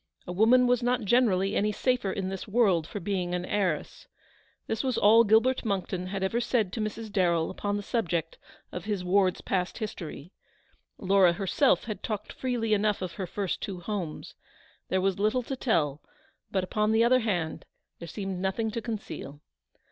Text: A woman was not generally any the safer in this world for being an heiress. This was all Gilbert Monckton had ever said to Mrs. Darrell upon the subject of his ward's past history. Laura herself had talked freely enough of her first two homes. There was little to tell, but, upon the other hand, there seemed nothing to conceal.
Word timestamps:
A 0.25 0.31
woman 0.31 0.65
was 0.65 0.81
not 0.81 1.03
generally 1.03 1.55
any 1.55 1.71
the 1.71 1.77
safer 1.77 2.11
in 2.11 2.29
this 2.29 2.47
world 2.47 2.87
for 2.87 2.99
being 2.99 3.35
an 3.35 3.45
heiress. 3.45 4.07
This 4.65 4.83
was 4.83 4.97
all 4.97 5.23
Gilbert 5.23 5.63
Monckton 5.63 6.07
had 6.07 6.23
ever 6.23 6.39
said 6.41 6.73
to 6.73 6.79
Mrs. 6.81 7.11
Darrell 7.11 7.51
upon 7.51 7.77
the 7.77 7.83
subject 7.83 8.39
of 8.71 8.85
his 8.85 9.03
ward's 9.03 9.41
past 9.41 9.77
history. 9.77 10.31
Laura 10.97 11.33
herself 11.33 11.83
had 11.83 12.01
talked 12.01 12.33
freely 12.33 12.73
enough 12.73 13.03
of 13.03 13.11
her 13.11 13.27
first 13.27 13.61
two 13.61 13.79
homes. 13.79 14.33
There 14.89 15.01
was 15.01 15.19
little 15.19 15.43
to 15.43 15.55
tell, 15.55 16.01
but, 16.49 16.63
upon 16.63 16.93
the 16.93 17.03
other 17.03 17.19
hand, 17.19 17.63
there 17.99 18.07
seemed 18.07 18.39
nothing 18.39 18.71
to 18.71 18.81
conceal. 18.81 19.39